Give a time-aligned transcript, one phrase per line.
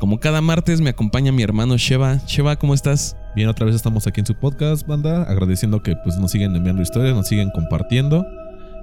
[0.00, 2.22] Como cada martes me acompaña mi hermano Sheva.
[2.26, 3.18] Sheva, ¿cómo estás?
[3.36, 6.80] Bien, otra vez estamos aquí en su podcast, banda, agradeciendo que pues nos siguen enviando
[6.80, 8.26] historias, nos siguen compartiendo.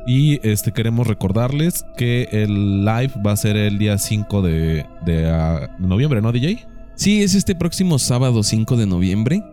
[0.05, 5.27] Y este queremos recordarles que el live va a ser el día 5 de, de,
[5.27, 6.67] ah, noviembre, ¿no, DJ?
[6.93, 9.43] Sí, es este próximo sábado 5 de noviembre.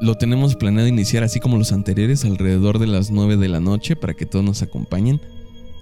[0.00, 3.94] Lo tenemos planeado iniciar así como los anteriores, alrededor de las 9 de la noche,
[3.94, 5.20] para que todos nos acompañen.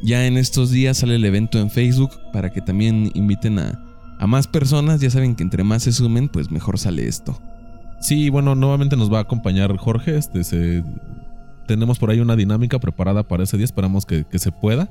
[0.02, 3.87] Ya en estos días sale el evento en Facebook para que también inviten a,
[4.18, 5.00] a más personas.
[5.00, 7.40] Ya saben que entre más se sumen, pues mejor sale esto.
[8.00, 10.16] Sí, bueno, nuevamente nos va a acompañar Jorge.
[10.16, 10.84] Este, se,
[11.66, 13.64] tenemos por ahí una dinámica preparada para ese día.
[13.64, 14.88] Esperamos que, que se pueda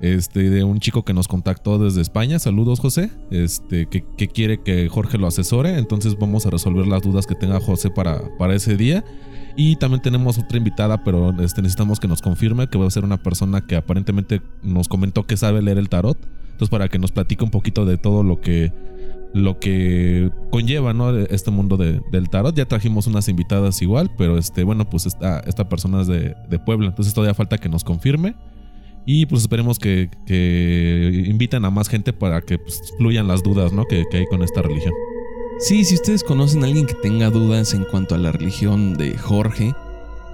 [0.00, 2.38] este, de un chico que nos contactó desde España.
[2.38, 3.10] Saludos, José.
[3.30, 5.78] Este, que, que, quiere que Jorge lo asesore.
[5.78, 9.04] Entonces vamos a resolver las dudas que tenga José para, para ese día.
[9.56, 13.04] Y también tenemos otra invitada, pero este, necesitamos que nos confirme que va a ser
[13.04, 16.18] una persona que aparentemente nos comentó que sabe leer el tarot.
[16.44, 18.72] Entonces, para que nos platique un poquito de todo lo que
[19.34, 21.10] lo que conlleva ¿no?
[21.18, 22.54] este mundo de, del tarot.
[22.54, 26.58] Ya trajimos unas invitadas igual, pero este, bueno, pues esta, esta persona es de, de
[26.60, 28.36] Puebla, entonces todavía falta que nos confirme.
[29.06, 33.72] Y pues esperemos que, que inviten a más gente para que pues, fluyan las dudas
[33.72, 33.84] ¿no?
[33.84, 34.94] que, que hay con esta religión.
[35.58, 39.16] Sí, si ustedes conocen a alguien que tenga dudas en cuanto a la religión de
[39.16, 39.74] Jorge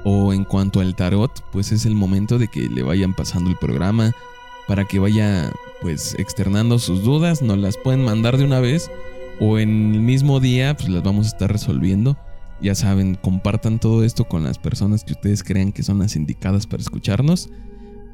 [0.05, 3.57] o en cuanto al tarot, pues es el momento de que le vayan pasando el
[3.57, 4.13] programa
[4.67, 8.91] para que vaya pues externando sus dudas, nos las pueden mandar de una vez
[9.41, 12.17] o en el mismo día pues las vamos a estar resolviendo.
[12.63, 16.67] Ya saben, compartan todo esto con las personas que ustedes crean que son las indicadas
[16.67, 17.51] para escucharnos.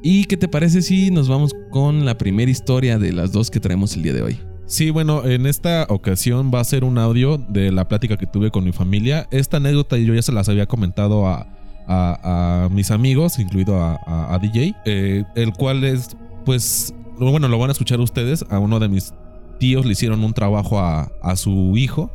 [0.01, 3.59] ¿Y qué te parece si nos vamos con la primera historia de las dos que
[3.59, 4.39] traemos el día de hoy?
[4.65, 8.51] Sí, bueno, en esta ocasión va a ser un audio de la plática que tuve
[8.51, 9.27] con mi familia.
[9.31, 11.47] Esta anécdota yo ya se las había comentado a,
[11.87, 17.69] a, mis amigos, incluido a, a DJ, eh, el cual es, pues, bueno, lo van
[17.69, 18.45] a escuchar ustedes.
[18.49, 19.13] A uno de mis
[19.57, 22.11] tíos le hicieron un trabajo a, a su hijo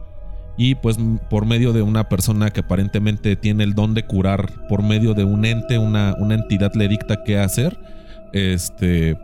[0.56, 0.98] y pues
[1.30, 5.24] por medio de una persona que aparentemente tiene el don de curar por medio de
[5.24, 7.78] un ente, una, una entidad le dicta qué hacer,
[8.32, 9.16] este,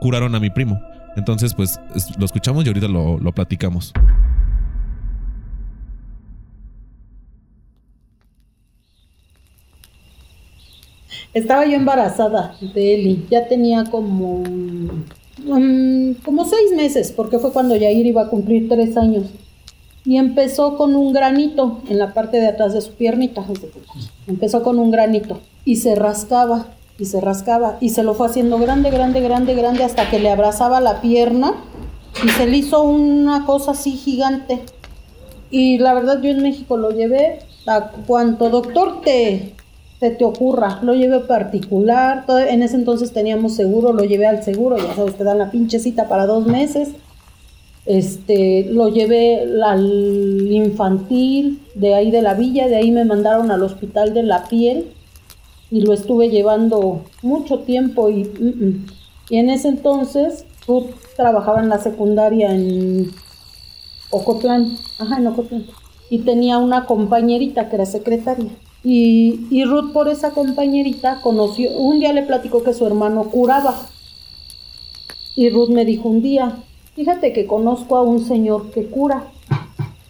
[0.00, 0.80] curaron a mi primo.
[1.16, 1.80] Entonces pues
[2.18, 3.92] lo escuchamos y ahorita lo, lo platicamos.
[11.32, 14.42] Estaba yo embarazada de Eli, ya tenía como,
[15.46, 19.26] um, como seis meses, porque fue cuando Yair iba a cumplir tres años
[20.06, 23.44] y empezó con un granito en la parte de atrás de su piernita.
[24.28, 28.58] Empezó con un granito y se rascaba y se rascaba y se lo fue haciendo
[28.58, 31.54] grande, grande, grande, grande hasta que le abrazaba la pierna
[32.24, 34.62] y se le hizo una cosa así gigante.
[35.50, 39.54] Y la verdad yo en México lo llevé a cuanto doctor te,
[39.98, 44.76] te, te ocurra, lo llevé particular, en ese entonces teníamos seguro, lo llevé al seguro,
[44.76, 46.90] ya sabes, te dan la pinche cita para dos meses
[47.86, 53.62] este, lo llevé al infantil de ahí de la villa, de ahí me mandaron al
[53.62, 54.92] hospital de la piel
[55.70, 58.86] y lo estuve llevando mucho tiempo y, mm, mm.
[59.30, 63.10] y en ese entonces Ruth trabajaba en la secundaria en
[64.10, 65.66] Ocotlán, ajá, en Ocotlán,
[66.10, 68.50] y tenía una compañerita que era secretaria.
[68.82, 73.74] Y, y Ruth por esa compañerita conoció, un día le platicó que su hermano curaba.
[75.34, 76.56] Y Ruth me dijo un día,
[76.96, 79.24] Fíjate que conozco a un señor que cura.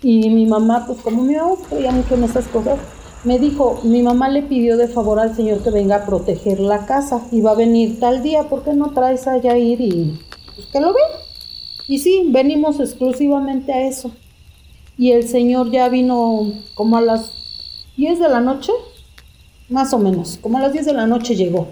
[0.02, 2.78] Y mi mamá, pues como mi mamá creía mucho en esas cosas,
[3.24, 6.86] me dijo, mi mamá le pidió de favor al señor que venga a proteger la
[6.86, 10.16] casa y va a venir tal día, ¿por qué no traes a Yair y
[10.54, 11.00] pues, que lo ve?
[11.88, 14.12] Y sí, venimos exclusivamente a eso.
[14.96, 17.32] Y el señor ya vino como a las
[17.96, 18.70] 10 de la noche,
[19.68, 21.66] más o menos, como a las 10 de la noche llegó.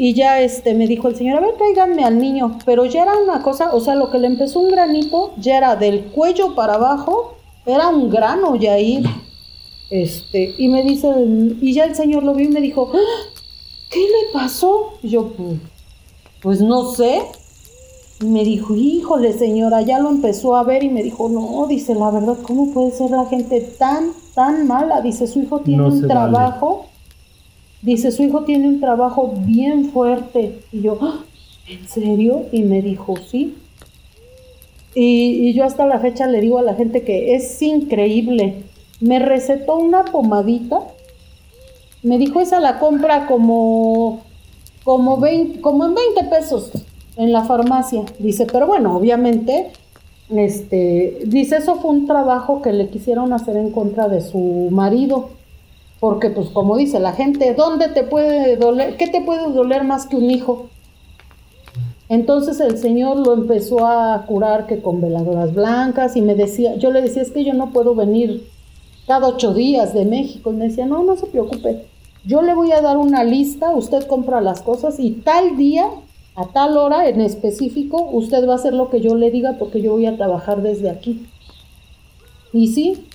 [0.00, 2.56] Y ya este me dijo el señor, a ver, tráiganme al niño.
[2.64, 5.74] Pero ya era una cosa, o sea, lo que le empezó un granito, ya era
[5.74, 7.34] del cuello para abajo,
[7.66, 9.02] era un grano ya ahí.
[9.90, 11.08] Este, y me dice,
[11.60, 12.92] y ya el señor lo vio y me dijo,
[13.90, 14.92] ¿qué le pasó?
[15.02, 15.58] Y yo, pues,
[16.42, 17.20] pues no sé.
[18.20, 21.94] Y me dijo, híjole señora, ya lo empezó a ver y me dijo, no, dice,
[21.94, 25.00] la verdad, ¿cómo puede ser la gente tan, tan mala?
[25.00, 26.86] Dice, su hijo tiene no un trabajo.
[27.82, 30.60] Dice, su hijo tiene un trabajo bien fuerte.
[30.72, 30.98] Y yo,
[31.68, 32.46] ¿en serio?
[32.50, 33.56] Y me dijo, sí.
[34.94, 38.64] Y, y yo hasta la fecha le digo a la gente que es increíble.
[39.00, 40.80] Me recetó una pomadita.
[42.02, 44.22] Me dijo, esa la compra como,
[44.84, 46.70] como, 20, como en 20 pesos
[47.16, 48.04] en la farmacia.
[48.18, 49.70] Dice, pero bueno, obviamente,
[50.30, 55.30] este, dice, eso fue un trabajo que le quisieron hacer en contra de su marido.
[56.00, 58.96] Porque, pues, como dice la gente, ¿dónde te puede doler?
[58.96, 60.68] ¿Qué te puede doler más que un hijo?
[62.08, 66.90] Entonces el Señor lo empezó a curar que con veladoras blancas y me decía, yo
[66.90, 68.48] le decía, es que yo no puedo venir
[69.06, 70.50] cada ocho días de México.
[70.50, 71.84] Y me decía, no, no se preocupe,
[72.24, 75.86] yo le voy a dar una lista, usted compra las cosas y tal día,
[76.34, 79.82] a tal hora en específico, usted va a hacer lo que yo le diga porque
[79.82, 81.26] yo voy a trabajar desde aquí.
[82.52, 83.07] Y sí,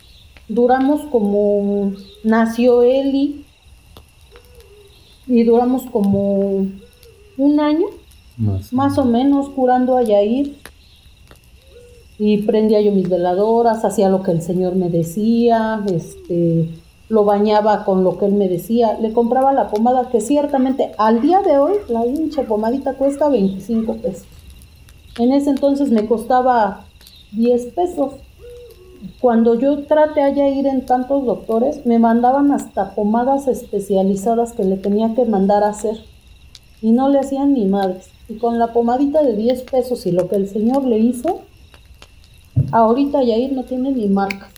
[0.47, 1.93] duramos como
[2.23, 3.45] nació Eli
[5.27, 6.67] y duramos como
[7.37, 7.87] un año,
[8.71, 10.57] más, o menos, curando a Yair.
[12.19, 16.69] Y prendía yo mis veladoras, hacía lo que el Señor me decía, este,
[17.09, 21.21] lo bañaba con lo que él me decía, le compraba la pomada que ciertamente al
[21.21, 24.25] día de hoy la hincha pomadita cuesta 25 pesos.
[25.17, 26.85] En ese entonces me costaba
[27.31, 28.13] 10 pesos
[29.19, 34.77] cuando yo traté allá ir en tantos doctores, me mandaban hasta pomadas especializadas que le
[34.77, 35.97] tenía que mandar a hacer.
[36.81, 38.07] Y no le hacían ni madres.
[38.29, 41.41] Y con la pomadita de 10 pesos y lo que el señor le hizo,
[42.71, 44.49] ahorita Yair no tiene ni marca.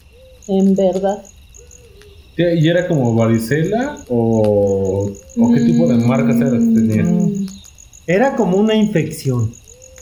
[0.47, 1.23] En verdad.
[2.37, 5.09] ¿Y era como varicela o,
[5.53, 7.03] qué tipo de marcas era tenía?
[7.03, 7.45] Mm.
[8.07, 9.51] Era como una infección.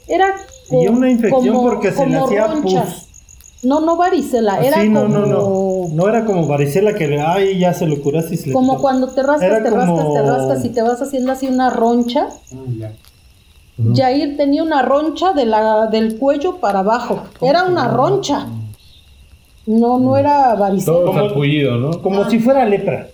[0.08, 0.36] Era
[0.72, 3.13] y una infección porque se le hacía pus.
[3.64, 5.20] No, no varicela, era sí, no, como...
[5.20, 8.48] No, no, no era como varicela que le, ay, ya se lo curaste y se
[8.48, 11.70] le Como cuando te rascas, te rascas, te rascas y te vas haciendo así una
[11.70, 12.28] roncha.
[12.54, 12.92] Ah, ya.
[13.96, 17.24] Jair tenía una roncha de la, del cuello para abajo.
[17.42, 18.48] Era una roncha.
[19.66, 20.98] No, no era varicela.
[20.98, 21.46] Todo como,
[21.80, 22.02] ¿no?
[22.02, 23.08] Como si fuera lepra.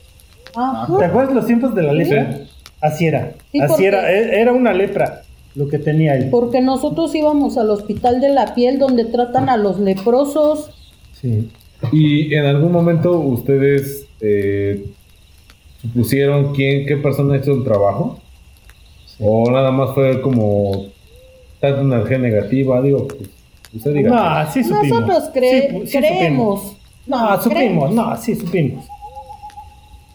[0.56, 0.98] Ajá.
[0.98, 2.42] ¿Te acuerdas los tiempos de la lepra?
[2.82, 3.34] Así era.
[3.62, 4.12] así era.
[4.12, 5.22] E, era una lepra
[5.60, 6.30] lo que tenía él.
[6.32, 10.72] Porque nosotros íbamos al hospital de la piel donde tratan a los leprosos.
[11.20, 11.50] Sí.
[11.92, 14.86] ¿Y en algún momento ustedes eh,
[15.82, 18.22] supusieron quién, qué persona hizo el trabajo?
[19.20, 20.86] ¿O nada más fue como
[21.60, 22.82] tanta energía negativa?
[22.82, 23.30] Digo, pues,
[23.76, 24.10] usted diga.
[24.46, 24.88] No, sí supimos.
[24.88, 26.78] Nosotros creemos.
[27.06, 28.86] No, supimos, no, sí supimos.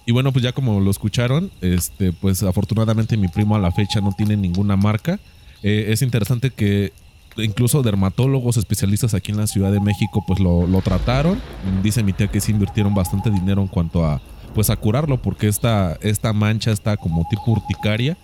[0.06, 4.00] Y bueno, pues ya como lo escucharon, este, pues afortunadamente mi primo a la fecha
[4.00, 5.18] no tiene ninguna marca.
[5.62, 6.92] Eh, es interesante que
[7.36, 11.40] incluso dermatólogos especialistas aquí en la Ciudad de México pues lo, trataron.
[11.82, 14.20] Dice mi tía que se invirtieron bastante dinero en cuanto a
[14.54, 18.16] pues a curarlo porque esta, esta mancha está como tipo urticaria.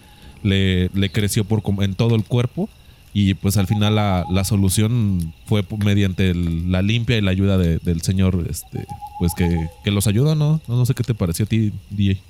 [0.42, 2.68] Le, le creció por, en todo el cuerpo
[3.12, 8.46] y pues al final la, solución fue mediante la limpia y la ayuda del señor,
[8.48, 8.86] este,
[9.18, 10.60] pues que, los ayuda, ¿no?
[10.68, 10.86] ¿no?
[10.86, 12.20] sé qué te pareció a ti, DJ.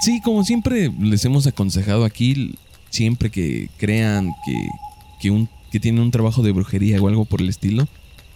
[0.00, 2.54] Sí, como siempre les hemos aconsejado aquí,
[2.90, 4.68] siempre que crean que,
[5.20, 7.86] que, un, que tienen un trabajo de brujería o algo por el estilo,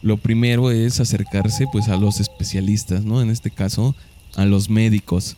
[0.03, 3.21] lo primero es acercarse pues a los especialistas, ¿no?
[3.21, 3.95] En este caso,
[4.37, 5.37] a los médicos.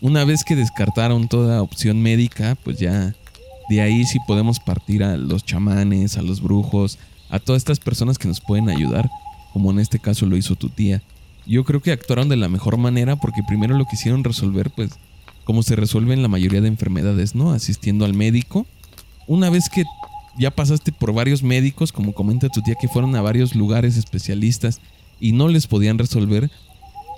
[0.00, 3.14] Una vez que descartaron toda opción médica, pues ya
[3.68, 6.98] de ahí sí podemos partir a los chamanes, a los brujos,
[7.30, 9.10] a todas estas personas que nos pueden ayudar,
[9.52, 11.02] como en este caso lo hizo tu tía.
[11.46, 14.92] Yo creo que actuaron de la mejor manera porque primero lo quisieron resolver, pues,
[15.44, 17.52] como se resuelven la mayoría de enfermedades, ¿no?
[17.52, 18.66] Asistiendo al médico.
[19.26, 19.84] Una vez que
[20.38, 24.80] ya pasaste por varios médicos, como comenta tu tía, que fueron a varios lugares especialistas
[25.20, 26.50] y no les podían resolver,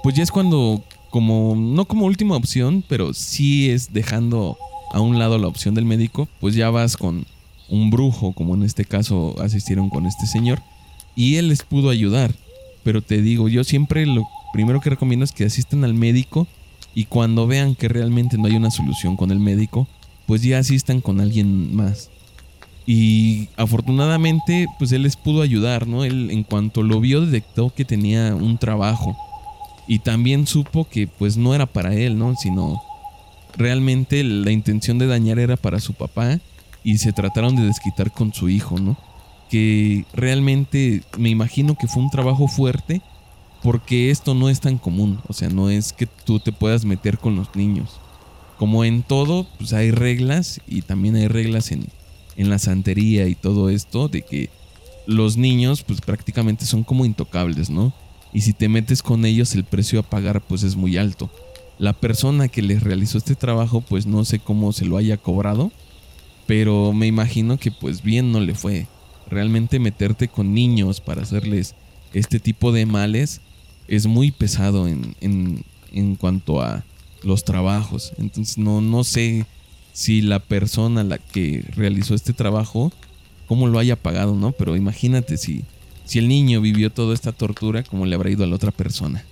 [0.03, 4.59] pues ya es cuando, como, no como última opción, pero sí es dejando
[4.95, 7.27] a un lado la opción del médico, pues ya vas con
[7.69, 10.63] un brujo, como en este caso asistieron con este señor,
[11.17, 12.33] y él les pudo ayudar.
[12.85, 16.47] Pero te digo, yo siempre lo primero que recomiendo es que asistan al médico
[16.95, 19.89] y cuando vean que realmente no hay una solución con el médico,
[20.27, 22.11] pues ya asistan con alguien más.
[22.87, 26.05] Y afortunadamente, pues él les pudo ayudar, ¿no?
[26.05, 29.17] Él en cuanto lo vio detectó que tenía un trabajo
[29.89, 32.37] y también supo que pues no era para él, ¿no?
[32.37, 32.81] Sino
[33.57, 36.41] realmente la intención de dañar era para su papá
[36.83, 38.97] y se trataron de desquitar con su hijo, ¿no?
[39.49, 43.01] Que realmente me imagino que fue un trabajo fuerte
[43.63, 47.19] porque esto no es tan común, o sea, no es que tú te puedas meter
[47.19, 47.99] con los niños.
[48.59, 51.87] Como en todo, pues hay reglas y también hay reglas en,
[52.37, 54.51] en la santería y todo esto de que
[55.07, 57.95] los niños pues prácticamente son como intocables, ¿no?
[58.33, 61.31] Y si te metes con ellos el precio a pagar pues es muy alto
[61.79, 65.73] la persona que les realizó este trabajo, pues no sé cómo se lo haya cobrado,
[66.47, 68.87] pero me imagino que pues bien no le fue.
[69.29, 71.75] realmente meterte con niños para hacerles
[72.13, 73.41] este tipo de males
[73.89, 76.85] es muy pesado en, en, en cuanto a
[77.23, 78.13] los trabajos.
[78.19, 79.47] Entonces no, no sé
[79.93, 82.93] si la persona la que realizó este trabajo,
[83.47, 84.53] cómo lo haya pagado, ¿no?
[84.53, 85.65] Pero imagínate si,
[86.05, 89.25] si el niño vivió toda esta tortura, cómo le habrá ido a la otra persona.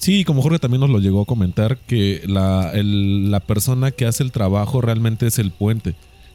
[0.00, 4.24] Sí, como Jorge también nos lo llegó a comentar, que la, la persona que hace
[4.24, 5.94] el trabajo realmente es el puente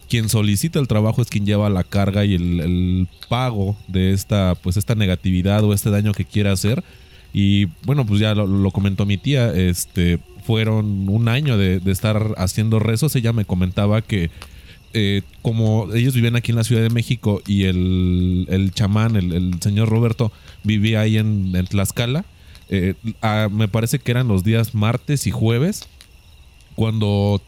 [0.10, 4.78] quien solicita el trabajo es quien lleva la carga y el, pago de esta, pues
[4.78, 6.84] esta negatividad o este daño que quiere hacer.
[7.34, 12.80] Y bueno, pues ya lo, comentó mi tía, este, fueron un año de, estar haciendo
[12.80, 13.16] rezos.
[13.16, 14.30] Ella me comentaba que
[14.94, 19.60] eh, como ellos vivían aquí en la Ciudad de México y el, el chamán, el,
[19.60, 20.32] señor Roberto,
[20.64, 22.26] vivía ahí en, Tlaxcala,
[22.70, 22.96] eh,
[23.52, 25.88] me parece que eran los días martes y jueves,
[26.76, 27.42] cuando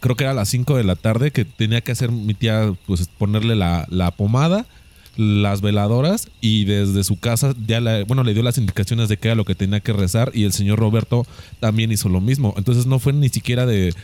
[0.00, 2.74] creo que era a las 5 de la tarde que tenía que hacer mi tía,
[2.86, 4.66] pues ponerle la, pomada,
[5.16, 9.28] las veladoras y desde su casa ya le, bueno, le dio las indicaciones de qué
[9.28, 11.26] era lo que tenía que rezar y el señor Roberto
[11.60, 12.52] también hizo lo mismo.
[12.58, 13.94] Entonces no fue ni siquiera de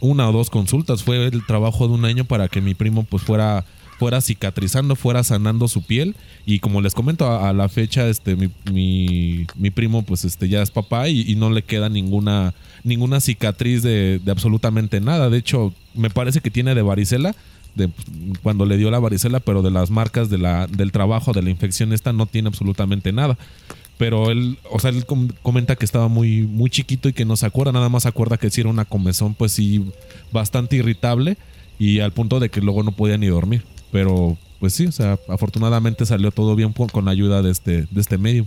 [0.00, 3.22] una o dos consultas, fue el trabajo de un año para que mi primo pues
[3.22, 3.66] fuera
[4.02, 6.16] fuera cicatrizando, fuera sanando su piel.
[6.44, 10.72] Y como les comento, a, la fecha, este, mi, mi, primo, pues este, ya es
[10.72, 15.30] papá y, no le queda ninguna, ninguna cicatriz de, absolutamente nada.
[15.30, 17.36] De hecho, me parece que tiene de varicela.
[17.76, 17.90] De,
[18.42, 21.50] cuando le dio la varicela, pero de las marcas de la, del trabajo, de la
[21.50, 23.38] infección esta, no tiene absolutamente nada
[23.98, 25.06] pero él, o sea, él
[25.42, 28.36] comenta que estaba muy, muy chiquito y que no se acuerda, nada más se acuerda
[28.36, 29.84] que sí era una comezón, pues sí,
[30.32, 31.36] bastante irritable
[31.78, 33.62] y al punto de que luego no podía ni dormir.
[33.92, 38.00] Pero pues sí, o sea, afortunadamente salió todo bien con la ayuda de este, de
[38.00, 38.46] este medio.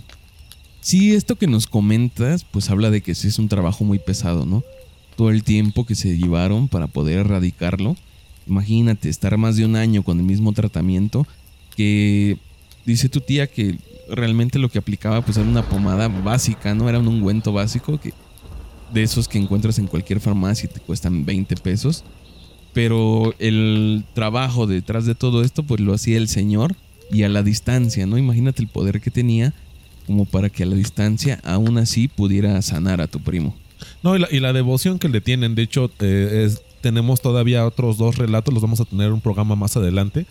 [0.82, 4.46] Sí, esto que nos comentas, pues habla de que sí es un trabajo muy pesado,
[4.46, 4.64] ¿no?
[5.16, 7.96] Todo el tiempo que se llevaron para poder erradicarlo.
[8.48, 11.28] Imagínate, estar más de un año con el mismo tratamiento
[11.76, 12.38] que
[12.86, 13.78] dice tu tía que
[14.10, 16.88] realmente lo que aplicaba pues era una pomada básica, ¿no?
[16.90, 18.14] Era un ungüento básico que
[18.94, 22.04] de esos que encuentras en cualquier farmacia y te cuestan 20 pesos
[22.76, 26.76] pero el trabajo detrás de todo esto pues lo hacía el Señor
[27.10, 28.18] y a la distancia, ¿no?
[28.18, 29.54] Imagínate el poder que tenía
[30.06, 33.56] como para que a la distancia aún así pudiera sanar a tu primo.
[34.04, 38.54] No, y la, devoción que le tienen, de hecho, eh, tenemos todavía otros dos relatos,
[38.54, 40.26] los vamos a tener en un programa más adelante,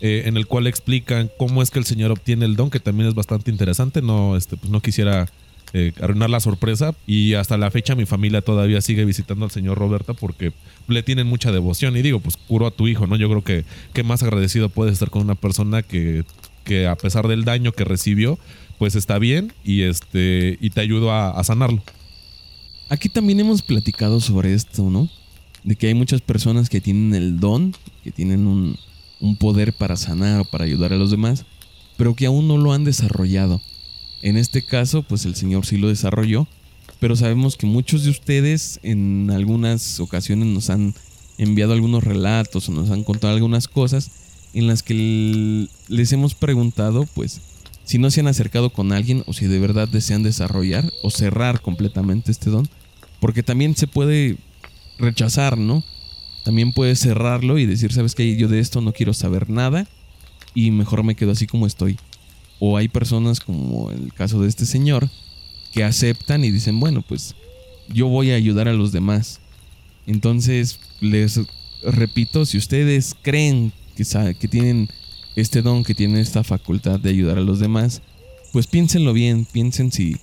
[0.00, 3.10] eh, en el cual explican cómo es que el Señor obtiene el don, que también
[3.10, 5.28] es bastante interesante, no, este, pues no quisiera
[5.72, 9.78] eh, arruinar la sorpresa y hasta la fecha mi familia todavía sigue visitando al señor
[9.78, 10.52] Roberta porque
[10.88, 13.16] le tienen mucha devoción y digo, pues curó a tu hijo, ¿no?
[13.16, 16.24] Yo creo que, que más agradecido puedes estar con una persona que,
[16.64, 18.38] que a pesar del daño que recibió,
[18.78, 21.82] pues está bien y, este, y te ayudó a, sanarlo.
[22.88, 25.08] Aquí también hemos platicado sobre esto, ¿no?
[25.62, 28.76] De que hay muchas personas que tienen el don, que tienen un,
[29.20, 31.44] un poder para sanar o para ayudar a los demás,
[31.96, 33.60] pero que aún no lo han desarrollado.
[34.22, 36.46] En este caso, pues el Señor sí lo desarrolló,
[36.98, 40.94] pero sabemos que muchos de ustedes en algunas ocasiones nos han
[41.38, 44.10] enviado algunos relatos o nos han contado algunas cosas
[44.52, 47.40] en las que les hemos preguntado, pues,
[47.84, 51.60] si no se han acercado con alguien o si de verdad desean desarrollar o cerrar
[51.62, 52.68] completamente este don,
[53.20, 54.36] porque también se puede
[54.98, 55.82] rechazar, ¿no?
[56.44, 59.86] También puedes cerrarlo y decir, sabes que yo de esto no quiero saber nada
[60.54, 61.98] y mejor me quedo así como estoy.
[62.60, 65.10] O hay personas como el caso de este señor
[65.72, 67.34] que aceptan y dicen, bueno, pues
[67.88, 69.40] yo voy a ayudar a los demás.
[70.06, 71.40] Entonces, les
[71.82, 74.04] repito, si ustedes creen que,
[74.38, 74.88] que tienen
[75.36, 78.02] este don, que tienen esta facultad de ayudar a los demás,
[78.52, 80.16] pues piénsenlo bien, piensen si,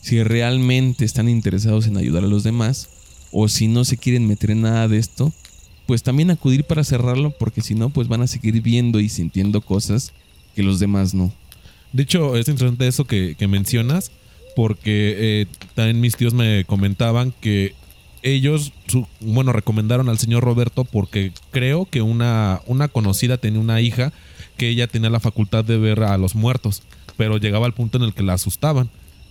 [0.00, 2.88] si realmente están interesados en ayudar a los demás
[3.32, 5.32] o si no se quieren meter en nada de esto,
[5.86, 9.60] pues también acudir para cerrarlo porque si no, pues van a seguir viendo y sintiendo
[9.60, 10.12] cosas
[10.54, 11.32] que los demás no.
[11.92, 14.12] De hecho, es interesante eso que, mencionas,
[14.54, 17.74] porque eh, también mis tíos me comentaban que
[18.22, 18.72] ellos,
[19.20, 24.12] bueno, recomendaron al señor Roberto porque creo que una, una conocida tenía una hija
[24.56, 26.82] que ella tenía la facultad de ver a los muertos,
[27.16, 28.90] pero llegaba al punto en el que la asustaban.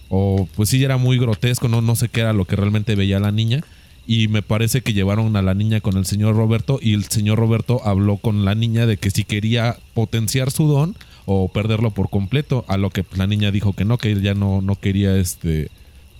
[0.09, 3.19] O pues sí, era muy grotesco, no, no sé qué era lo que realmente veía
[3.19, 3.62] la niña.
[4.07, 7.39] Y me parece que llevaron a la niña con el señor Roberto y el señor
[7.39, 10.95] Roberto habló con la niña de que si quería potenciar su don
[11.25, 14.62] o perderlo por completo, a lo que la niña dijo que no, que ya no,
[14.62, 15.69] no quería este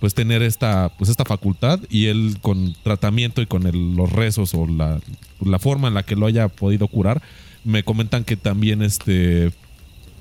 [0.00, 3.64] pues tener esta pues esta facultad y él con tratamiento y con
[3.96, 5.00] los rezos o la,
[5.40, 7.22] la, forma en la que lo haya podido curar
[7.64, 9.52] me comentan que también este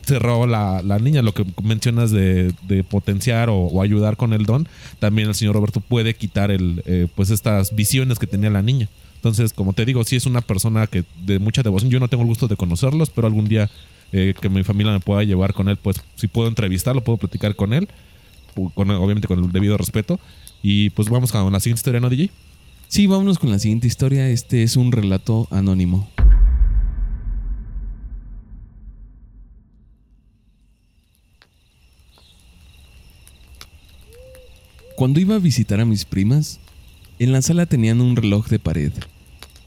[0.06, 4.68] cerró la, la niña lo que mencionas de, de potenciar o, ayudar con el don
[5.00, 8.88] también el señor Roberto puede quitar el eh, pues estas visiones que tenía la niña
[9.16, 12.24] entonces como te digo sí es una persona que de mucha devoción yo no tengo
[12.24, 13.70] el gusto de conocerlos pero algún día
[14.12, 17.56] eh, que mi familia me pueda llevar con él, pues si puedo entrevistarlo, puedo platicar
[17.56, 17.90] con él,
[18.74, 20.20] con, obviamente con el debido respeto.
[20.62, 22.32] Y pues vamos con la siguiente historia, ¿no, DJ?
[22.88, 24.30] Sí, vámonos con la siguiente historia.
[24.30, 26.10] Este es un relato anónimo.
[34.96, 36.62] Cuando iba a visitar a mis primas,
[37.20, 38.94] en la sala tenían un reloj de pared,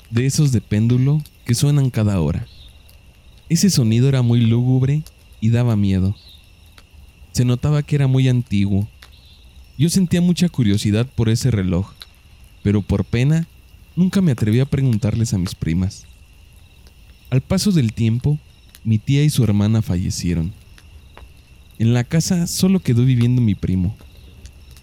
[0.09, 2.47] de esos de péndulo que suenan cada hora.
[3.51, 5.03] Ese sonido era muy lúgubre
[5.43, 6.17] y daba miedo.
[7.33, 8.89] Se notaba que era muy antiguo.
[9.77, 11.91] Yo sentía mucha curiosidad por ese reloj,
[12.63, 13.47] pero por pena
[13.97, 16.07] nunca me atreví a preguntarles a mis primas.
[17.29, 18.39] Al paso del tiempo,
[18.83, 20.55] mi tía y su hermana fallecieron.
[21.79, 23.95] En la casa solo quedó viviendo mi primo.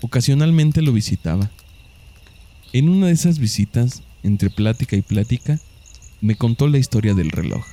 [0.06, 1.50] Ocasionalmente lo visitaba.
[2.74, 5.60] En una de esas visitas, entre plática y plática,
[6.22, 7.66] me contó la historia del reloj.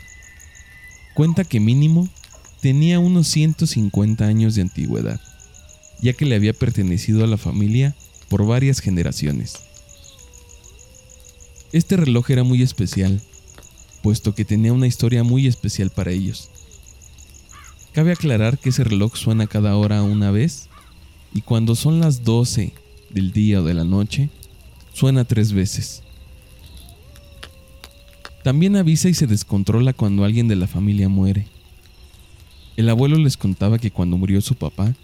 [1.13, 2.09] Cuenta que mínimo
[2.63, 5.21] tenía unos 150 años de antigüedad,
[6.01, 7.95] ya que le había pertenecido a la familia
[8.31, 9.57] por varias generaciones.
[11.73, 13.21] Este reloj era muy especial,
[14.03, 16.51] puesto que tenía una historia muy especial para ellos.
[17.93, 20.71] Cabe aclarar que ese reloj suena cada hora una vez
[21.35, 22.73] y cuando son las 12
[23.11, 24.29] del día o de la noche,
[24.93, 26.03] suena tres veces.
[28.43, 31.47] También avisa y se descontrola cuando alguien de la familia muere.
[32.77, 34.95] El abuelo les contaba que cuando murió su papá,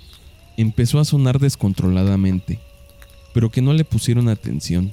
[0.57, 2.59] empezó a sonar descontroladamente,
[3.33, 4.91] pero que no le pusieron atención.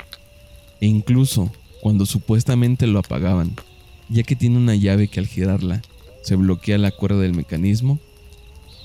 [0.80, 1.51] E incluso
[1.82, 3.56] cuando supuestamente lo apagaban,
[4.10, 5.82] ya que tiene una llave que al girarla
[6.22, 8.00] se bloquea la cuerda del mecanismo,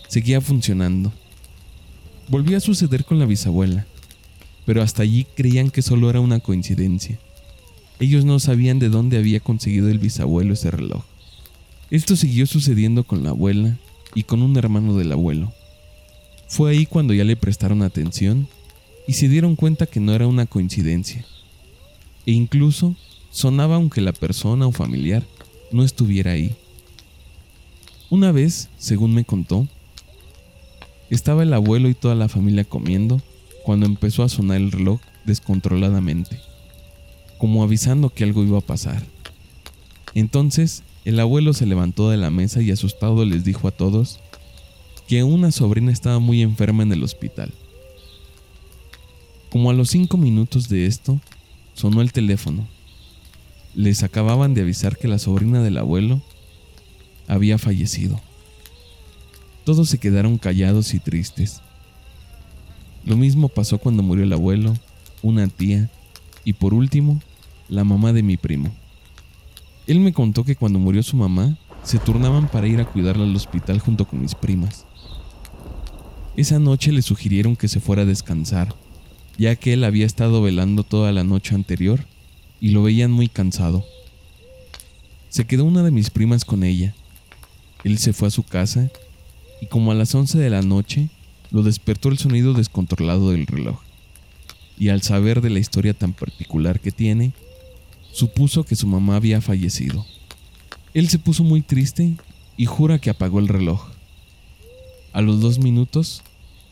[0.08, 1.12] seguía funcionando.
[2.30, 3.86] Volvió a suceder con la bisabuela,
[4.64, 7.18] pero hasta allí creían que solo era una coincidencia.
[7.98, 11.02] Ellos no sabían de dónde había conseguido el bisabuelo ese reloj.
[11.90, 13.76] Esto siguió sucediendo con la abuela
[14.14, 15.52] y con un hermano del abuelo.
[16.46, 18.46] Fue ahí cuando ya le prestaron atención
[19.08, 21.24] y se dieron cuenta que no era una coincidencia.
[22.26, 22.94] E incluso
[23.32, 25.24] sonaba aunque la persona o familiar
[25.72, 26.54] no estuviera ahí.
[28.08, 29.66] Una vez, según me contó,
[31.10, 33.20] estaba el abuelo y toda la familia comiendo
[33.64, 36.38] cuando empezó a sonar el reloj descontroladamente,
[37.38, 39.02] como avisando que algo iba a pasar.
[40.14, 44.20] Entonces, el abuelo se levantó de la mesa y asustado les dijo a todos
[45.08, 47.52] que una sobrina estaba muy enferma en el hospital.
[49.50, 51.20] Como a los cinco minutos de esto,
[51.74, 52.68] sonó el teléfono.
[53.74, 56.22] Les acababan de avisar que la sobrina del abuelo
[57.26, 58.20] había fallecido.
[59.70, 61.62] Todos se quedaron callados y tristes.
[63.04, 64.74] Lo mismo pasó cuando murió el abuelo,
[65.22, 65.88] una tía
[66.44, 67.22] y por último,
[67.68, 68.72] la mamá de mi primo.
[69.86, 73.36] Él me contó que cuando murió su mamá, se turnaban para ir a cuidarla al
[73.36, 74.86] hospital junto con mis primas.
[76.36, 78.74] Esa noche le sugirieron que se fuera a descansar,
[79.38, 82.06] ya que él había estado velando toda la noche anterior
[82.60, 83.84] y lo veían muy cansado.
[85.28, 86.92] Se quedó una de mis primas con ella.
[87.84, 88.90] Él se fue a su casa
[89.60, 91.08] y como a las 11 de la noche
[91.50, 93.80] lo despertó el sonido descontrolado del reloj.
[94.78, 97.32] Y al saber de la historia tan particular que tiene,
[98.12, 100.06] supuso que su mamá había fallecido.
[100.94, 102.14] Él se puso muy triste
[102.56, 103.90] y jura que apagó el reloj.
[105.12, 106.22] A los dos minutos,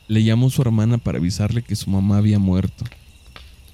[0.09, 2.85] le llamó su hermana para avisarle que su mamá había muerto,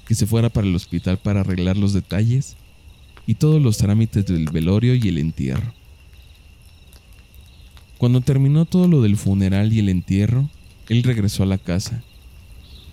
[0.06, 2.56] que se fuera para el hospital para arreglar los detalles
[3.26, 5.72] y todos los trámites del velorio y el entierro.
[7.98, 10.48] Cuando terminó todo lo del funeral y el entierro,
[10.88, 12.02] él regresó a la casa.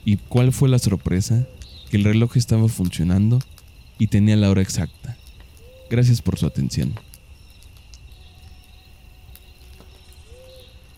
[0.06, 1.48] ¿Y cuál fue la sorpresa?
[1.90, 3.40] Que el reloj estaba funcionando
[4.00, 5.18] y tenía la hora exacta.
[5.90, 6.94] Gracias por su atención.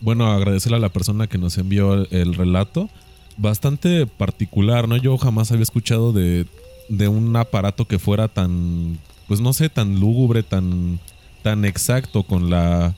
[0.00, 2.90] Bueno, agradecerle a la persona que nos envió el relato.
[3.36, 4.96] Bastante particular, ¿no?
[4.96, 6.46] Yo jamás había escuchado de,
[6.88, 11.00] de un aparato que fuera tan, pues no sé, tan lúgubre, tan,
[11.42, 12.94] tan exacto con la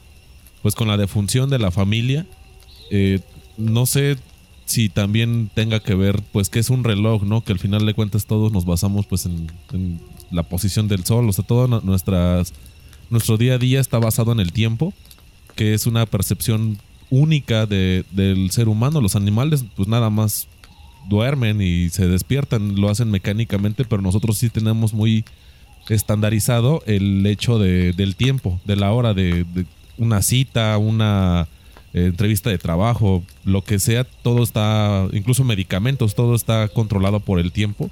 [0.63, 2.27] pues con la defunción de la familia.
[2.91, 3.21] Eh,
[3.57, 4.17] no sé
[4.65, 7.43] si también tenga que ver, pues que es un reloj, ¿no?
[7.43, 11.33] Que al final de cuentas todos nos basamos pues en, la posición del sol, o
[11.33, 12.53] sea, todo nuestras,
[13.11, 14.93] nuestro día a día está basado en el tiempo,
[15.55, 16.79] que es una percepción
[17.11, 19.01] única de, del ser humano.
[19.01, 20.49] Los animales pues nada más
[21.09, 25.25] duermen y se despiertan, lo hacen mecánicamente, pero nosotros sí tenemos muy
[25.89, 29.45] estandarizado el hecho de, del tiempo, de la hora, de,
[29.99, 31.49] una cita, una
[31.93, 37.39] eh, entrevista de trabajo, lo que sea, todo está, incluso medicamentos, todo está controlado por
[37.39, 37.91] el tiempo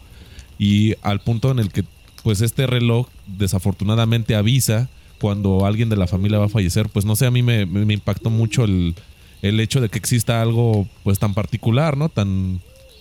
[0.59, 1.85] y al punto en el que
[2.23, 4.89] pues este reloj desafortunadamente avisa
[5.21, 6.89] cuando alguien de la familia va a fallecer.
[6.89, 8.95] Pues no sé, a mí me, me impactó mucho el,
[9.43, 12.09] el hecho de que exista algo pues tan particular, ¿no?
[12.09, 12.61] Tan,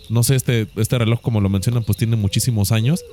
[0.09, 3.03] no sé, este, este reloj como lo mencionan pues tiene muchísimos años,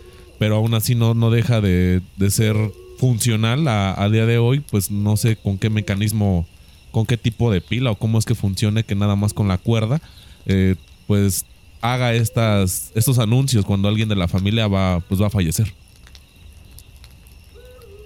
[0.41, 2.57] pero aún así no, no deja de, de ser
[3.01, 6.47] funcional a, día de hoy, pues no sé con qué mecanismo,
[6.91, 9.57] con qué tipo de pila o cómo es que funcione que nada más con la
[9.57, 10.03] cuerda,
[10.45, 10.75] eh,
[11.07, 11.47] pues
[11.81, 15.73] haga estas, estos anuncios cuando alguien de la familia va, pues va a fallecer.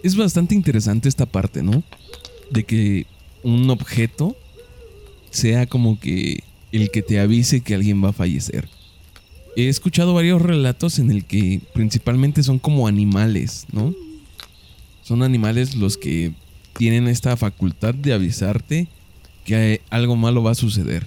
[0.04, 1.82] Es bastante interesante esta parte, ¿no?
[2.50, 3.06] De que
[3.42, 4.36] un objeto
[5.30, 8.68] sea como que el que te avise que alguien va a fallecer.
[9.56, 13.92] He escuchado varios relatos en el que principalmente son como animales, ¿no?
[15.04, 16.32] Son animales los que
[16.78, 18.88] tienen esta facultad de avisarte
[19.44, 21.06] que algo malo va a suceder.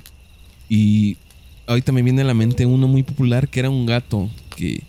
[0.69, 1.17] Y
[1.65, 4.83] ahorita me viene a la mente uno muy popular que era un gato que,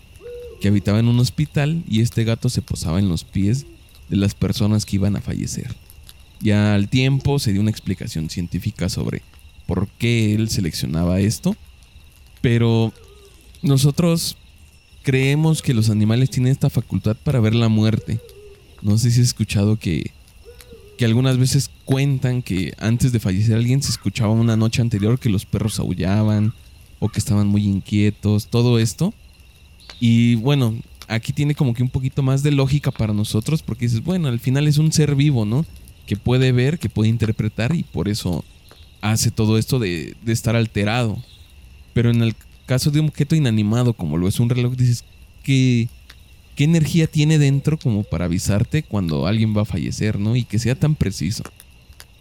[0.61, 3.65] que habitaba en un hospital y este gato se posaba en los pies
[4.09, 5.75] de las personas que iban a fallecer.
[6.39, 9.23] Ya al tiempo se dio una explicación científica sobre
[9.65, 11.55] por qué él seleccionaba esto,
[12.41, 12.93] pero
[13.63, 14.37] nosotros
[15.01, 18.19] creemos que los animales tienen esta facultad para ver la muerte.
[18.81, 20.11] No sé si has escuchado que,
[20.97, 25.29] que algunas veces cuentan que antes de fallecer alguien se escuchaba una noche anterior que
[25.29, 26.53] los perros aullaban
[26.99, 29.13] o que estaban muy inquietos, todo esto.
[29.99, 34.03] Y bueno, aquí tiene como que un poquito más de lógica para nosotros porque dices,
[34.03, 35.65] bueno, al final es un ser vivo, ¿no?
[36.05, 38.43] Que puede ver, que puede interpretar y por eso
[39.01, 41.21] hace todo esto de, de estar alterado.
[41.93, 45.03] Pero en el caso de un objeto inanimado como lo es un reloj, dices,
[45.43, 45.89] que
[46.59, 50.35] qué energía tiene dentro como para avisarte cuando alguien va a fallecer, ¿no?
[50.35, 51.41] Y que sea tan preciso.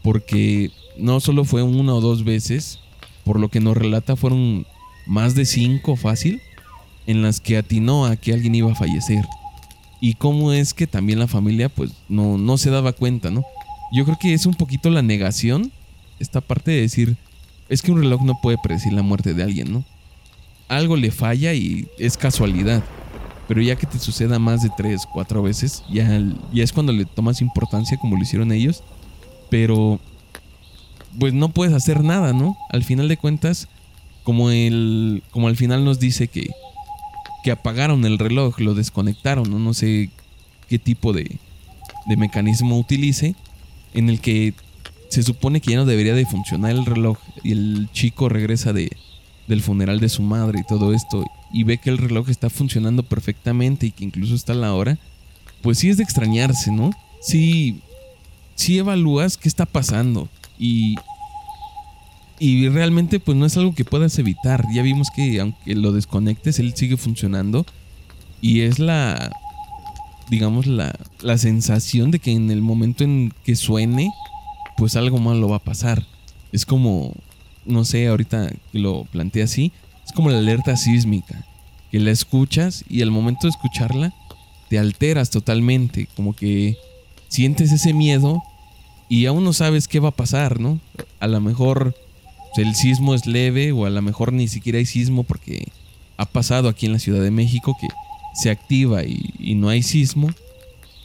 [0.00, 2.78] Porque no solo fue una o dos veces,
[3.24, 4.64] por lo que nos relata fueron
[5.08, 6.40] más de cinco fácil,
[7.08, 9.24] en las que atinó a que alguien iba a fallecer.
[10.00, 13.42] Y cómo es que también la familia pues no, no se daba cuenta, ¿no?
[13.92, 15.72] Yo creo que es un poquito la negación,
[16.20, 17.16] esta parte de decir,
[17.68, 19.84] es que un reloj no puede predecir la muerte de alguien, ¿no?
[20.68, 22.84] Algo le falla y es casualidad.
[23.48, 27.06] Pero ya que te suceda más de tres, cuatro veces, ya, ya es cuando le
[27.06, 28.82] tomas importancia como lo hicieron ellos.
[29.48, 29.98] Pero,
[31.18, 32.58] pues no puedes hacer nada, ¿no?
[32.70, 33.68] Al final de cuentas,
[34.22, 36.50] como, el, como al final nos dice que,
[37.42, 39.58] que apagaron el reloj, lo desconectaron, ¿no?
[39.58, 40.10] No sé
[40.68, 41.38] qué tipo de,
[42.06, 43.34] de mecanismo utilice,
[43.94, 44.52] en el que
[45.08, 48.94] se supone que ya no debería de funcionar el reloj y el chico regresa de,
[49.46, 53.02] del funeral de su madre y todo esto y ve que el reloj está funcionando
[53.02, 54.98] perfectamente y que incluso está la hora,
[55.62, 56.90] pues sí es de extrañarse, ¿no?
[57.20, 57.80] Sí,
[58.54, 60.96] sí evalúas qué está pasando y,
[62.38, 64.64] y realmente pues no es algo que puedas evitar.
[64.72, 67.66] Ya vimos que aunque lo desconectes, él sigue funcionando
[68.40, 69.32] y es la,
[70.30, 74.10] digamos, la, la sensación de que en el momento en que suene,
[74.76, 76.04] pues algo malo va a pasar.
[76.52, 77.14] Es como,
[77.66, 79.72] no sé, ahorita lo planteé así,
[80.08, 81.44] es como la alerta sísmica,
[81.90, 84.14] que la escuchas y al momento de escucharla
[84.70, 86.78] te alteras totalmente, como que
[87.28, 88.42] sientes ese miedo
[89.10, 90.80] y aún no sabes qué va a pasar, ¿no?
[91.20, 91.94] A lo mejor
[92.56, 95.68] el sismo es leve o a lo mejor ni siquiera hay sismo porque
[96.16, 97.88] ha pasado aquí en la Ciudad de México que
[98.34, 100.30] se activa y, no hay sismo,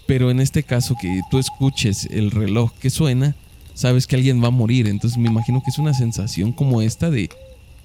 [0.05, 3.35] pero en este caso que tú escuches el reloj que suena,
[3.73, 7.09] sabes que alguien va a morir, entonces me imagino que es una sensación como esta
[7.09, 7.29] de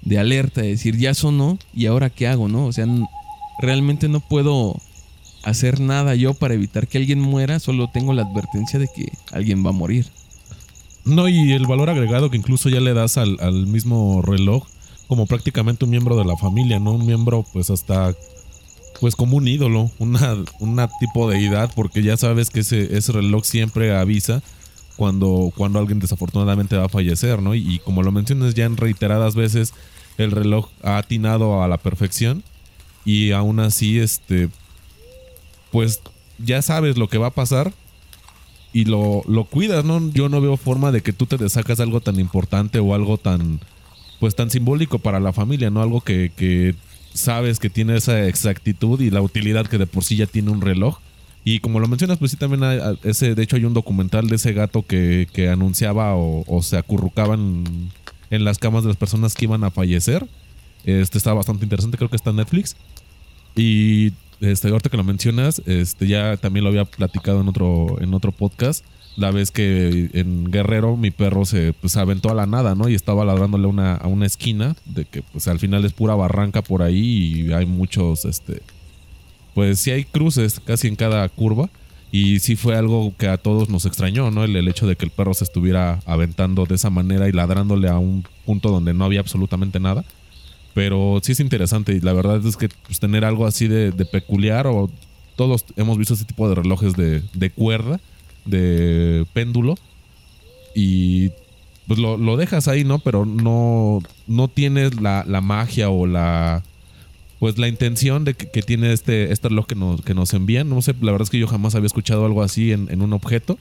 [0.01, 2.65] de alerta, de decir, ya sonó y ahora qué hago, ¿no?
[2.65, 2.85] O sea,
[3.61, 4.79] realmente no puedo
[5.43, 9.65] hacer nada yo para evitar que alguien muera, solo tengo la advertencia de que alguien
[9.65, 10.07] va a morir.
[11.05, 14.67] No, y el valor agregado que incluso ya le das al, mismo reloj
[15.07, 16.91] como prácticamente un miembro de la familia, ¿no?
[16.91, 18.13] Un miembro pues hasta
[18.99, 23.13] pues como un ídolo, una, una tipo de deidad, porque ya sabes que ese, ese
[23.13, 24.43] reloj siempre avisa
[24.99, 27.55] cuando, cuando alguien desafortunadamente va a fallecer, ¿no?
[27.55, 29.73] Y, como lo mencionas ya en reiteradas veces,
[30.17, 32.43] el reloj ha atinado a la perfección
[33.05, 34.49] y aún así, este,
[35.71, 36.01] pues
[36.37, 37.71] ya sabes lo que va a pasar
[38.73, 40.11] y lo, lo cuidas, ¿no?
[40.11, 43.61] Yo no veo forma de que tú te desacas algo tan importante o algo tan,
[44.19, 45.81] pues tan simbólico para la familia, ¿no?
[45.81, 46.75] Algo que, que
[47.13, 50.59] sabes que tiene esa exactitud y la utilidad que de por sí ya tiene un
[50.59, 50.97] reloj
[51.43, 54.35] y como lo mencionas, pues sí también hay, ese, de hecho hay un documental de
[54.35, 57.63] ese gato que, anunciaba o, se acurrucaban
[58.29, 60.27] en las camas de las personas que iban a fallecer.
[60.85, 62.75] Este está bastante interesante, creo que está en Netflix.
[63.55, 68.13] Y este, ahorita que lo mencionas, este, ya también lo había platicado en otro, en
[68.13, 68.85] otro podcast.
[69.15, 72.87] La vez que en Guerrero mi perro se pues, aventó a la nada, ¿no?
[72.87, 76.61] Y estaba ladrándole una, a una esquina, de que pues al final es pura barranca
[76.61, 78.61] por ahí y hay muchos, este,
[79.59, 81.69] pues sí hay cruces casi en cada curva.
[82.13, 84.45] Y sí fue algo que a todos nos extrañó, ¿no?
[84.45, 87.97] El, hecho de que el perro se estuviera aventando de esa manera y ladrándole a
[87.97, 90.05] un punto donde no había absolutamente nada.
[90.73, 94.65] Pero sí es interesante y la verdad es que pues, tener algo así de, peculiar
[94.65, 94.89] o
[95.35, 97.99] todos hemos visto ese tipo de relojes de, de cuerda,
[98.45, 99.75] de péndulo
[100.73, 101.31] y
[101.85, 102.99] pues lo, lo, dejas ahí, ¿no?
[102.99, 106.63] Pero no, no tienes la, la magia o la
[107.39, 110.69] pues la intención de que, tiene este, este reloj que nos, que nos envían.
[110.69, 113.57] No sé, la verdad es que yo jamás había escuchado algo así en, un objeto.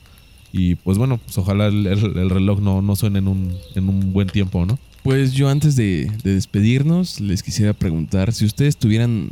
[0.53, 1.85] Y pues bueno, pues ojalá el,
[2.31, 4.79] reloj no, no suene en un, en un buen tiempo, ¿no?
[5.05, 9.31] Pues yo antes de, de, despedirnos les quisiera preguntar si ustedes tuvieran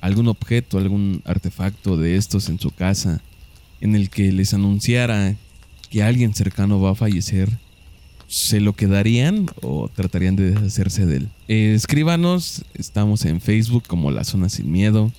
[0.00, 3.22] algún objeto, algún artefacto de estos en su casa
[3.80, 5.36] en el que les anunciara
[5.90, 7.48] que alguien cercano va a fallecer,
[8.34, 11.28] ¿se lo quedarían o tratarían de deshacerse de él?
[11.46, 15.12] Eh, escríbanos, estamos en Facebook como La Zona Sin Miedo,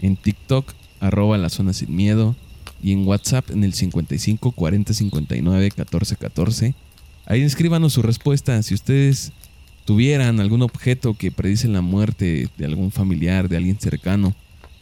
[0.00, 2.36] en TikTok arroba La Zona Sin Miedo
[2.80, 6.74] y en WhatsApp en el 55 40 59 14 14.
[7.26, 8.62] Ahí escríbanos su respuesta.
[8.62, 9.32] Si ustedes
[9.84, 14.36] tuvieran algún objeto que predice la muerte de algún familiar, de alguien cercano,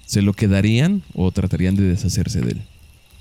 [0.05, 2.63] ¿se lo quedarían o tratarían de deshacerse de él?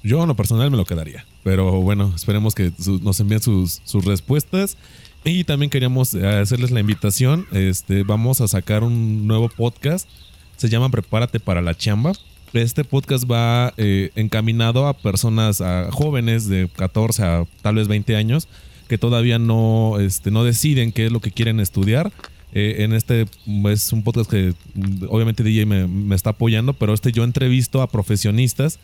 [0.03, 1.25] Yo en lo personal me lo quedaría.
[1.47, 4.75] Pero bueno, esperemos que nos envíen sus, respuestas.
[5.23, 7.47] Y también queríamos eh, hacerles la invitación.
[7.53, 10.09] Este, vamos a sacar un nuevo podcast.
[10.57, 12.11] Se llama Prepárate para la chamba.
[12.51, 18.17] Este podcast va eh, encaminado a personas, a jóvenes de 14 a tal vez 20
[18.17, 18.49] años
[18.89, 22.11] que todavía no, este, no deciden qué es lo que quieren estudiar.
[22.51, 23.25] Eh, en este
[23.71, 27.81] es un podcast que mm, obviamente DJ me, me, está apoyando, pero este yo entrevisto
[27.81, 28.79] a profesionistas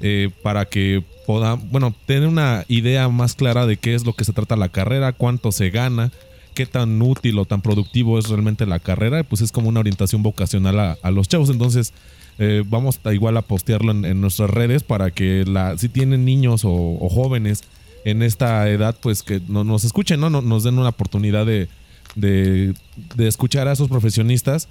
[0.00, 4.24] eh, para que pueda, bueno, tener una idea más clara de qué es lo que
[4.24, 6.12] se trata la carrera, cuánto se gana,
[6.54, 10.22] qué tan útil o tan productivo es realmente la carrera, pues es como una orientación
[10.22, 11.50] vocacional a, los chavos.
[11.50, 11.92] Entonces,
[12.38, 16.62] eh, vamos a igual a postearlo en, nuestras redes para que la, si tienen niños
[16.64, 17.64] o, jóvenes
[18.04, 20.30] en esta edad, pues que no, nos escuchen, ¿no?
[20.30, 21.68] Nos den una oportunidad de,
[22.14, 22.74] de,
[23.16, 24.68] de escuchar a esos profesionistas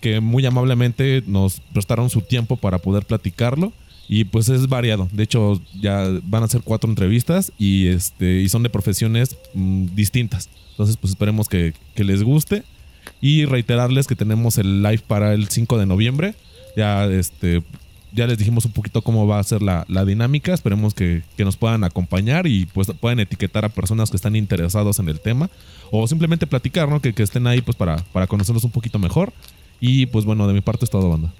[0.00, 3.72] que muy amablemente nos prestaron su tiempo para poder platicarlo
[4.08, 5.08] y pues es variado.
[5.12, 9.94] De hecho, ya van a ser cuatro entrevistas y, este, y son de profesiones mm,
[9.94, 10.48] distintas.
[10.70, 12.64] Entonces, pues esperemos que, les guste.
[13.20, 16.34] Y reiterarles que tenemos el live para el 5 de noviembre.
[16.76, 17.62] Ya, este,
[18.12, 20.54] ya les dijimos un poquito cómo va a ser la, dinámica.
[20.54, 25.08] Esperemos que, nos puedan acompañar y pues puedan etiquetar a personas que están interesados en
[25.08, 25.50] el tema.
[25.90, 27.00] O simplemente platicar, ¿no?
[27.00, 29.34] Que, que estén ahí pues para, para conocerlos un poquito mejor.
[29.80, 31.32] Y pues bueno, de mi parte es todo, banda.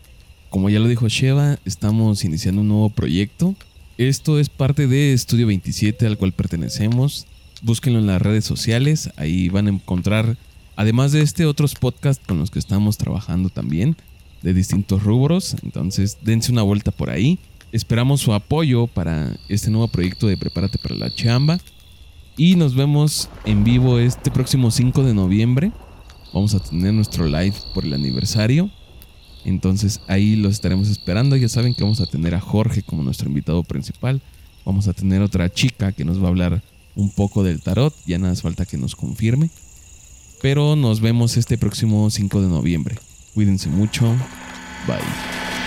[0.51, 3.55] Como ya lo dijo Sheva, estamos iniciando un nuevo proyecto.
[3.99, 7.27] Esto es parte de Estudio 27 al cual pertenecemos.
[7.61, 10.39] Búsquenlo en las redes sociales, ahí van a encontrar,
[10.75, 13.97] además de este, otros podcasts con los que estamos trabajando también,
[14.41, 15.55] de distintos rubros.
[15.63, 17.39] Entonces, dense una vuelta por ahí.
[17.71, 21.59] Esperamos su apoyo para este nuevo proyecto de Prepárate para la Chamba.
[22.39, 25.73] Y nos vemos en vivo este próximo 5 de noviembre.
[26.33, 28.71] Vamos a tener nuestro live por el aniversario.
[29.49, 31.37] Entonces ahí los estaremos esperando.
[31.37, 34.21] Ya saben que vamos a tener a Jorge como nuestro invitado principal.
[34.65, 36.63] Vamos a tener otra chica que nos va a hablar
[36.95, 37.95] un poco del tarot.
[38.07, 39.51] Ya nada más falta que nos confirme.
[40.43, 42.97] Pero nos vemos este próximo 5 de noviembre.
[43.35, 44.05] Cuídense mucho.
[44.87, 45.58] Bye.